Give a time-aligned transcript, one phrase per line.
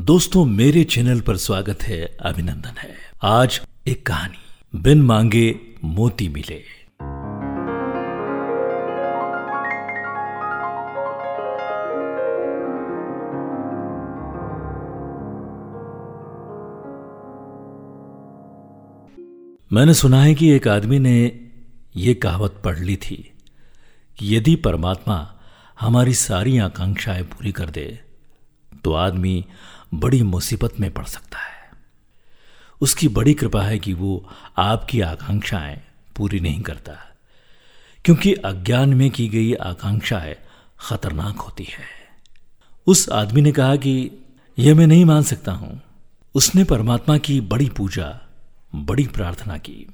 [0.00, 6.62] दोस्तों, मेरे चैनल पर स्वागत है, अभिनंदन है। आज एक कहानी, बिन मांगे मोती मिले।
[19.72, 21.40] मैंने सुना है कि एक आदमी ने
[21.96, 23.32] यह कहावत पढ़ ली थी
[24.18, 25.32] कि यदि परमात्मा
[25.80, 28.00] हमारी सारी आकांक्षाएँ पूरी कर दे
[28.84, 29.46] तो आदमी
[29.94, 31.50] बड़ी मुसीबत में पड़ सकता है।
[32.80, 35.82] उसकी बड़ी कृपा है कि वो आपकी आकांक्षाएँ
[36.16, 36.92] पूरी नहीं करता,
[38.04, 40.36] क्योंकि अज्ञान में की गई आकांक्षाएँ
[40.80, 42.00] खतरनाक होती है।
[42.86, 44.10] उस आदमी ने कहा कि,
[44.58, 45.82] यह मैं नहीं मान सकता हूँ।
[46.34, 48.20] उसने परमात्मा की बड़ी पूजा,
[48.74, 49.86] बड़ी प्रार्थना की।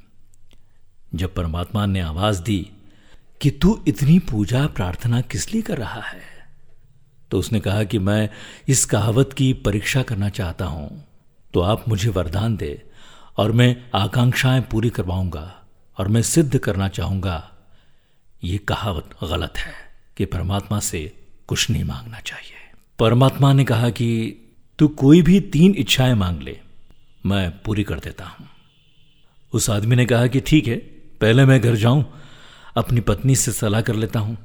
[1.15, 2.71] जब परमात्मा ने आवाज़ दी
[3.43, 6.36] कि, तू इतनी पूजा प्रार्थना किस लिए कर रहा है?
[7.31, 8.29] तो उसने कहा कि मैं
[8.69, 11.05] इस कहावत की परीक्षा करना चाहता हूँ।
[11.55, 12.83] तो आप मुझे वरदान दे
[13.37, 15.63] और मैं आकांक्षाएँ पूरी करवाऊँगा
[15.97, 17.53] और मैं सिद्ध करना चाहूँगा।
[18.45, 19.73] ये कहावत गलत है
[20.17, 21.01] कि परमात्मा से
[21.49, 22.53] कुछ नहीं मांगना चाहिए।
[22.99, 24.09] परमात्मा ने कहा कि
[24.79, 26.59] तू कोई भी तीन इच्छाएँ मांग ले,
[27.27, 28.49] मैं पूरी कर देता हूँ।
[29.53, 30.77] उस आदमी ने कहा कि ठीक है,
[31.21, 32.05] पहले मैं घर जाऊँ,
[32.77, 34.37] अपनी पत्नी से सलाह कर लेता हूँ,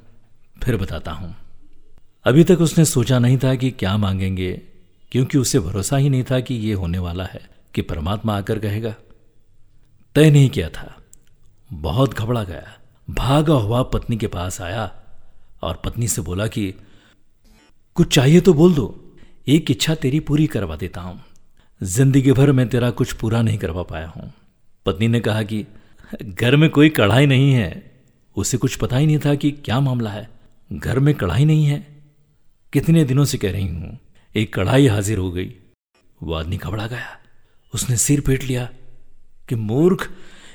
[0.63, 1.35] फिर बताता हूँ।
[2.25, 4.61] अभी तक उसने सोचा नहीं था कि क्या मांगेंगे,
[5.11, 8.95] क्योंकि उसे भरोसा ही नहीं था कि यह होने वाला है, कि परमात्मा आकर कहेगा।
[10.15, 10.97] तय नहीं किया था।
[11.73, 14.91] बहुत घबरा गया। भागा हुआ पत्नी के पास आया
[15.61, 16.73] और पत्नी से बोला कि,
[17.95, 19.15] कुछ चाहिए तो बोल दो।
[19.47, 21.23] एक इच्छा तेरी पूरी करवा देता हूँ।
[21.83, 24.33] ज़िंदगी भर मैं तेरा कुछ पूरा नहीं करवा पाया हूँ।
[24.85, 25.65] पत्नी ने कहा कि,
[26.23, 27.91] घर में कोई कढ़ाई नहीं है।
[28.35, 30.29] उसे कुछ पता ही नहीं था कि क्या मामला है।
[30.73, 31.90] घर में कढ़ाई नहीं है।
[32.73, 33.99] कितने दिनों से कह रही हूँ,
[34.35, 35.55] एक कढ़ाई हाजिर हो गई।
[36.23, 37.19] वो आदमी घबरा गया।
[37.73, 38.69] उसने सिर पेट लिया
[39.49, 40.11] कि मूर्ख,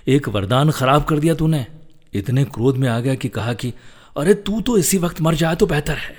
[0.09, 1.67] एक वरदान खराब कर दिया तूने।
[2.15, 3.73] इतने क्रोध में आ गया कि कहा कि,
[4.17, 6.15] अरे, तू तो इसी वक्त मर जाए तो बेहतर है।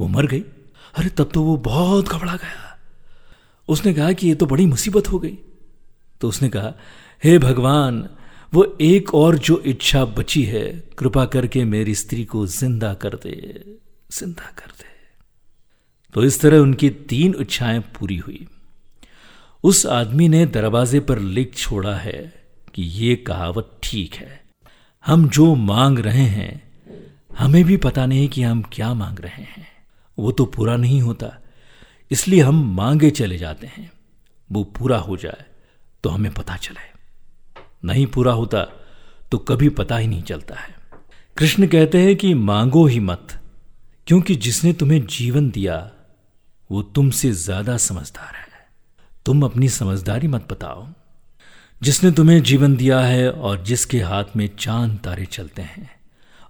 [0.00, 0.40] वो मर गई।
[0.94, 2.78] अरे, तब तो वो बहुत घबरा गया।
[3.68, 5.38] उसने कहा कि ये तो बड़ी मुसीबत हो गई।
[6.20, 6.74] तो उसने कहा,
[7.24, 8.08] हे भगवान,
[8.54, 13.64] वो एक और जो इच्छा बची है, कृपा करके मेरी स्त्री को ज़िंदा कर दे,
[14.12, 14.97] ज़िंदा कर दे।
[16.14, 18.46] तो इस तरह उनकी तीन इच्छाएँ पूरी हुई।
[19.64, 22.20] उस आदमी ने दरवाजे पर लिख छोड़ा है
[22.74, 24.40] कि ये कहावत ठीक है।
[25.04, 26.62] हम जो मांग रहे हैं,
[27.38, 29.66] हमें भी पता नहीं कि हम क्या मांग रहे हैं।
[30.18, 31.32] वो तो पूरा नहीं होता,
[32.10, 33.90] इसलिए हम मांगे चले जाते हैं।
[34.50, 35.44] वो पूरा हो जाए
[36.04, 36.86] तो हमें पता चले।
[37.84, 38.62] नहीं पूरा होता
[39.32, 40.74] तो कभी पता ही नहीं चलता है।
[41.36, 43.38] कृष्ण कहते हैं कि मांगो ही मत,
[44.06, 45.76] क्योंकि जिसने तुम्हें जीवन दिया
[46.70, 48.46] वो तुमसे ज़्यादा समझदार है।
[49.26, 50.86] तुम अपनी समझदारी मत बताओ।
[51.82, 55.90] जिसने तुम्हें जीवन दिया है और जिसके हाथ में चाँद तारे चलते हैं,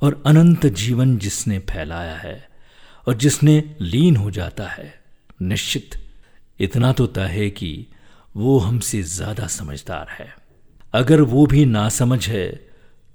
[0.02, 2.48] और अनंत जीवन जिसने फैलाया है,
[3.06, 4.92] और जिसने लीन हो जाता है,
[5.42, 5.94] निश्चित।
[6.60, 7.86] इतना तो तय है कि
[8.34, 10.34] वो हमसे ज़्यादा समझदार है।
[10.94, 12.48] अगर वो भी नासमझ है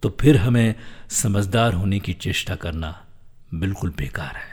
[0.04, 0.76] तो फिर हमें
[1.12, 2.96] समझदार होने की चेष्टा करना
[3.54, 4.53] बिल्कुल बेकार है।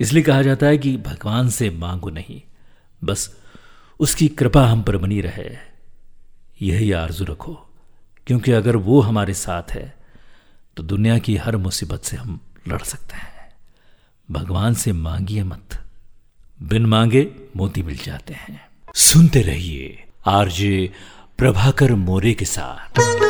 [0.00, 2.40] इसलिए कहा जाता है कि भगवान से मांगो नहीं,
[3.04, 3.28] बस
[4.00, 5.56] उसकी कृपा हम पर बनी रहे।
[6.62, 7.54] यही आरज़ू रखो,
[8.26, 9.94] क्योंकि अगर वो हमारे साथ है
[10.76, 13.34] तो दुनिया की हर मुसीबत से हम लड़ सकते हैं।
[14.28, 15.82] भगवान से मांगिए मत।
[16.60, 17.26] बिन मांगे
[17.56, 18.60] मोती मिल जाते हैं।
[18.94, 20.92] सुनते रहिए आरजे
[21.38, 23.25] प्रभाकर मोरे के साथ।